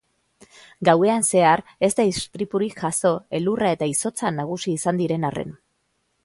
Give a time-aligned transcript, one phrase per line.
[0.87, 3.11] Gauean zehar ez da istripurik jazo
[3.41, 5.55] elurra eta izotza nagusi izan diren arren.